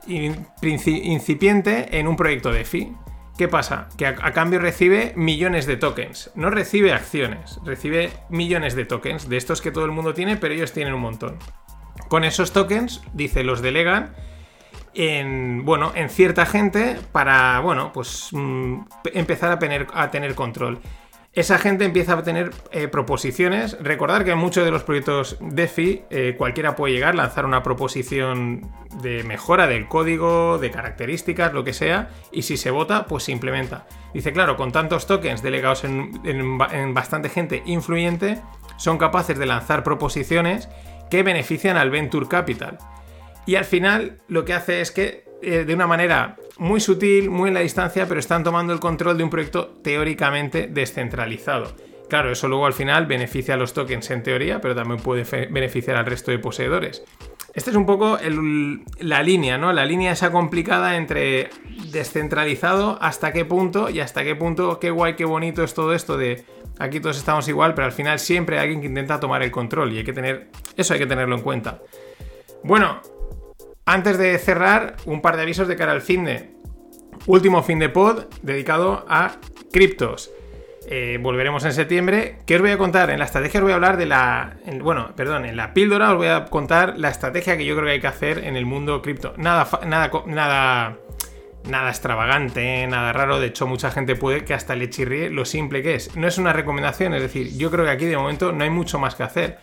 incipiente 0.07 1.99
en 1.99 2.09
un 2.09 2.17
proyecto 2.17 2.53
DeFi. 2.53 2.93
¿Qué 3.39 3.49
pasa? 3.49 3.89
Que 3.99 4.07
a, 4.07 4.15
cambio 4.33 4.59
recibe 4.59 5.13
millones 5.15 5.67
de 5.67 5.77
tokens. 5.77 6.31
No 6.35 6.49
recibe 6.49 6.93
acciones, 6.95 7.61
recibe 7.65 8.11
millones 8.31 8.75
de 8.75 8.87
tokens, 8.87 9.29
de 9.29 9.37
estos 9.37 9.61
que 9.61 9.71
todo 9.71 9.85
el 9.85 9.91
mundo 9.93 10.15
tiene, 10.15 10.37
pero 10.37 10.55
ellos 10.55 10.73
tienen 10.73 10.95
un 10.95 11.03
montón. 11.03 11.39
Con 12.09 12.25
esos 12.25 12.53
tokens, 12.53 13.03
dice, 13.13 13.45
los 13.45 13.61
delegan 13.61 14.15
en, 14.95 15.67
bueno, 15.67 15.93
en 15.95 16.09
cierta 16.09 16.47
gente 16.47 16.97
para, 17.13 17.61
bueno, 17.61 17.93
pues 17.93 18.31
mm, 18.33 18.81
empezar 19.13 19.53
a 19.53 19.59
tener, 19.59 19.87
a 19.93 20.11
tener 20.11 20.35
control 20.35 20.81
esa 21.37 21.59
gente 21.59 21.85
empieza 21.85 22.15
a 22.15 22.23
tener 22.23 22.51
eh, 22.73 22.89
proposiciones. 22.89 23.77
Recordar 23.83 24.25
que 24.25 24.31
en 24.31 24.39
muchos 24.39 24.65
de 24.65 24.71
los 24.71 24.85
proyectos 24.85 25.37
DeFi 25.41 26.05
eh, 26.09 26.35
cualquiera 26.39 26.75
puede 26.75 26.95
llegar, 26.95 27.15
lanzar 27.15 27.45
una 27.45 27.63
proposición 27.63 28.73
de 29.03 29.23
mejora 29.23 29.67
del 29.67 29.87
código, 29.87 30.57
de 30.57 30.71
características, 30.71 31.53
lo 31.53 31.63
que 31.63 31.75
sea, 31.75 32.09
y 32.33 32.43
si 32.43 32.57
se 32.57 32.71
vota, 32.71 33.05
pues 33.05 33.25
se 33.25 33.33
implementa. 33.33 33.87
Dice, 34.15 34.33
claro, 34.33 34.57
con 34.57 34.73
tantos 34.73 35.07
tokens 35.07 35.43
delegados 35.43 35.85
en, 35.85 36.95
bastante 36.95 37.29
gente 37.29 37.63
influyente, 37.67 38.41
son 38.79 38.97
capaces 38.97 39.39
de 39.39 39.45
lanzar 39.45 39.85
proposiciones 39.85 40.71
que 41.11 41.23
benefician 41.23 41.77
al 41.77 41.91
Venture 41.91 42.29
Capital. 42.29 42.79
Y 43.45 43.57
al 43.57 43.67
final 43.67 44.23
lo 44.27 44.47
que 44.47 44.55
hace 44.55 44.81
es 44.81 44.91
que 44.91 45.26
eh, 45.43 45.65
de 45.65 45.75
una 45.75 45.87
manera 45.87 46.37
muy 46.59 46.81
sutil, 46.81 47.31
muy 47.31 47.49
en 47.49 47.55
la 47.55 47.61
distancia, 47.61 48.07
pero 48.07 48.21
están 48.21 48.45
tomando 48.45 48.73
el 48.73 48.81
control 48.81 49.19
de 49.19 49.25
un 49.25 49.31
proyecto 49.31 49.69
teóricamente 49.83 50.69
descentralizado. 50.69 51.75
Claro, 52.09 52.31
eso 52.31 52.49
luego 52.49 52.67
al 52.67 52.73
final 52.73 53.07
beneficia 53.07 53.55
a 53.55 53.57
los 53.57 53.73
tokens 53.73 54.11
en 54.11 54.23
teoría, 54.23 54.61
pero 54.61 54.75
también 54.75 55.01
puede 55.01 55.25
beneficiar 55.49 55.97
al 55.97 56.07
resto 56.07 56.31
de 56.31 56.39
poseedores. 56.39 57.03
Esta 57.53 57.71
es 57.71 57.77
un 57.77 57.87
poco 57.87 58.19
la 59.01 59.23
línea, 59.23 59.57
¿no? 59.57 59.73
La 59.73 59.87
línea 59.87 60.13
esa 60.13 60.31
complicada 60.31 60.97
entre 60.97 61.49
descentralizado, 61.91 62.99
hasta 63.01 63.33
qué 63.33 63.45
punto 63.45 63.89
y 63.89 64.01
hasta 64.01 64.25
qué 64.25 64.37
punto, 64.37 64.79
qué 64.79 64.91
guay, 64.91 65.17
qué 65.17 65.25
bonito 65.25 65.65
es 65.65 65.73
todo 65.73 65.95
esto 65.95 66.17
de 66.17 66.45
aquí 66.79 67.01
todos 67.01 67.17
estamos 67.17 67.49
igual, 67.49 67.75
pero 67.75 67.87
al 67.87 67.93
final 67.93 68.19
siempre 68.19 68.59
hay 68.59 68.65
alguien 68.65 68.83
que 68.83 68.89
intenta 68.89 69.19
tomar 69.19 69.43
el 69.43 69.51
control 69.51 69.93
y 69.93 69.99
hay 69.99 70.05
que 70.05 70.13
tener, 70.13 70.49
eso 70.77 70.93
hay 70.93 71.01
que 71.01 71.07
tenerlo 71.07 71.35
en 71.35 71.43
cuenta. 71.43 71.81
Bueno, 72.63 73.01
antes 73.87 74.19
de 74.19 74.37
cerrar, 74.39 74.97
un 75.07 75.23
par 75.23 75.37
de 75.37 75.43
avisos 75.43 75.69
de 75.69 75.77
cara 75.77 75.93
al 75.93 76.03
fin 76.03 76.25
de. 76.25 76.51
Último 77.27 77.63
fin 77.63 77.79
de 77.79 77.89
pod 77.89 78.27
dedicado 78.43 79.07
a 79.09 79.37
criptos. 79.73 80.31
Eh, 80.89 81.19
volveremos 81.21 81.65
en 81.65 81.73
septiembre. 81.73 82.39
¿Qué 82.47 82.57
os 82.57 82.61
voy 82.61 82.71
a 82.71 82.79
contar? 82.79 83.11
En 83.11 83.19
la 83.19 83.25
estrategia 83.25 83.59
os 83.59 83.63
voy 83.63 83.73
a 83.73 83.77
hablar 83.77 83.97
de 83.97 84.07
la. 84.07 84.57
bueno, 84.81 85.13
perdón, 85.17 85.47
en 85.47 85.57
la 85.57 85.73
píldora 85.73 86.11
os 86.11 86.17
voy 86.17 86.29
a 86.29 86.45
contar 86.45 86.99
la 86.99 87.09
estrategia 87.09 87.57
que 87.57 87.65
yo 87.65 87.75
creo 87.75 87.87
que 87.87 87.93
hay 87.93 88.01
que 88.01 88.07
hacer 88.07 88.39
en 88.39 88.57
el 88.57 88.67
mundo 88.67 89.03
cripto. 89.03 89.35
Nada, 89.37 89.69
nada, 89.85 90.11
nada, 90.27 90.99
nada 91.69 91.89
extravagante, 91.89 92.87
nada 92.87 93.13
raro. 93.13 93.41
De 93.41 93.47
hecho, 93.47 93.67
mucha 93.67 93.91
gente 93.91 94.15
puede 94.15 94.45
que 94.45 94.55
hasta 94.55 94.77
le 94.77 94.91
chirríe 94.91 95.31
lo 95.31 95.45
simple 95.45 95.83
que 95.83 95.95
es. 95.95 96.15
No 96.17 96.29
es 96.29 96.39
una 96.39 96.53
recomendación, 96.53 97.15
es 97.15 97.23
decir, 97.23 97.57
yo 97.57 97.71
creo 97.71 97.85
que 97.85 97.91
aquí 97.91 98.05
de 98.05 98.17
momento 98.17 98.53
no 98.53 98.63
hay 98.63 98.71
mucho 98.71 98.99
más 98.99 99.15
que 99.15 99.23
hacer 99.25 99.59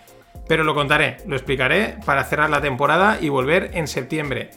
pero 0.47 0.63
lo 0.63 0.73
contaré, 0.73 1.17
lo 1.25 1.35
explicaré 1.35 1.97
para 2.05 2.23
cerrar 2.23 2.49
la 2.49 2.61
temporada 2.61 3.17
y 3.19 3.29
volver 3.29 3.71
en 3.73 3.87
septiembre. 3.87 4.51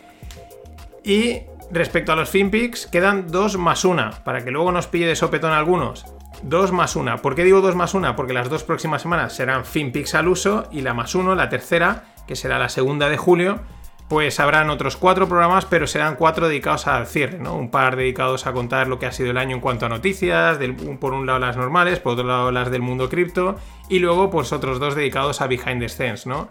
Y 1.04 1.42
respecto 1.70 2.12
a 2.12 2.16
los 2.16 2.30
FinPix, 2.30 2.86
quedan 2.86 3.28
dos 3.28 3.56
más 3.56 3.84
una, 3.84 4.10
para 4.24 4.44
que 4.44 4.50
luego 4.50 4.72
nos 4.72 4.86
pille 4.86 5.06
de 5.06 5.16
sopetón 5.16 5.52
algunos. 5.52 6.04
Dos 6.42 6.72
más 6.72 6.96
una. 6.96 7.16
¿Por 7.18 7.34
qué 7.34 7.44
digo 7.44 7.60
dos 7.60 7.76
más 7.76 7.94
una? 7.94 8.14
Porque 8.14 8.34
las 8.34 8.50
dos 8.50 8.64
próximas 8.64 9.02
semanas 9.02 9.34
serán 9.34 9.64
FinPix 9.64 10.14
al 10.14 10.28
uso 10.28 10.68
y 10.70 10.82
la 10.82 10.94
más 10.94 11.14
uno, 11.14 11.34
la 11.34 11.48
tercera, 11.48 12.04
que 12.26 12.36
será 12.36 12.58
la 12.58 12.68
segunda 12.68 13.08
de 13.08 13.16
julio, 13.16 13.60
pues 14.08 14.38
habrán 14.38 14.70
otros 14.70 14.96
cuatro 14.96 15.28
programas, 15.28 15.64
pero 15.64 15.86
serán 15.86 16.16
cuatro 16.16 16.48
dedicados 16.48 16.86
al 16.86 17.06
cierre, 17.06 17.38
¿no? 17.38 17.56
Un 17.56 17.70
par 17.70 17.96
dedicados 17.96 18.46
a 18.46 18.52
contar 18.52 18.86
lo 18.86 18.98
que 18.98 19.06
ha 19.06 19.12
sido 19.12 19.30
el 19.30 19.38
año 19.38 19.56
en 19.56 19.60
cuanto 19.60 19.86
a 19.86 19.88
noticias, 19.88 20.58
por 21.00 21.12
un 21.12 21.26
lado 21.26 21.38
las 21.38 21.56
normales, 21.56 21.98
por 21.98 22.12
otro 22.12 22.24
lado 22.24 22.52
las 22.52 22.70
del 22.70 22.82
mundo 22.82 23.08
cripto, 23.08 23.56
y 23.88 23.98
luego 23.98 24.30
pues 24.30 24.52
otros 24.52 24.78
dos 24.78 24.94
dedicados 24.94 25.40
a 25.40 25.46
behind 25.48 25.80
the 25.80 25.88
scenes, 25.88 26.26
¿no? 26.26 26.48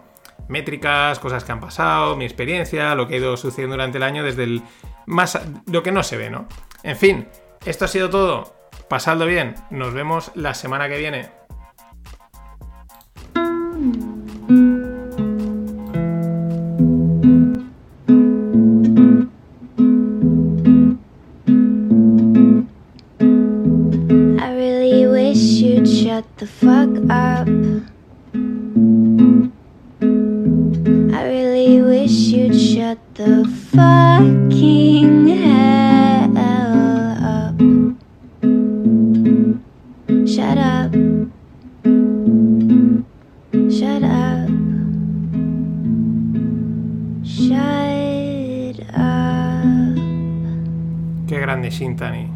Métricas, 0.48 1.18
cosas 1.18 1.44
que 1.44 1.52
han 1.52 1.60
pasado, 1.60 2.14
mi 2.14 2.24
experiencia, 2.24 2.94
lo 2.94 3.08
que 3.08 3.14
ha 3.14 3.18
ido 3.18 3.36
sucediendo 3.36 3.74
durante 3.74 3.98
el 3.98 4.04
año 4.04 4.22
desde 4.22 4.44
el 4.44 4.62
más 5.06 5.40
lo 5.66 5.82
que 5.82 5.92
no 5.92 6.02
se 6.02 6.16
ve, 6.16 6.30
¿no? 6.30 6.46
En 6.82 6.96
fin, 6.96 7.28
esto 7.64 7.86
ha 7.86 7.88
sido 7.88 8.10
todo. 8.10 8.54
Pasadlo 8.88 9.26
bien. 9.26 9.54
Nos 9.70 9.94
vemos 9.94 10.30
la 10.34 10.54
semana 10.54 10.88
que 10.88 10.98
viene. 10.98 11.45
Grande 51.46 51.70
Shintani. 51.70 52.28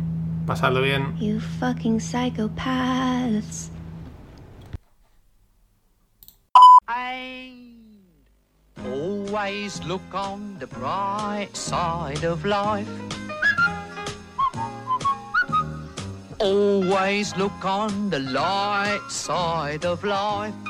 Pasadlo 0.46 0.82
bien. 0.82 1.16
You 1.18 1.40
fucking 1.40 1.98
psychopaths. 1.98 3.70
Always 8.86 9.82
look 9.84 10.14
on 10.14 10.56
the 10.60 10.68
bright 10.68 11.50
side 11.56 12.24
of 12.24 12.44
life. 12.44 12.88
Always 16.38 17.36
look 17.36 17.64
on 17.64 18.10
the 18.10 18.20
light 18.20 19.06
side 19.10 19.84
of 19.84 20.04
life. 20.04 20.69